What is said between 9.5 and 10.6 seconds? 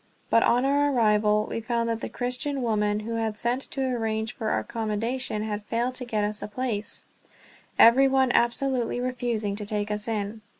to take us in.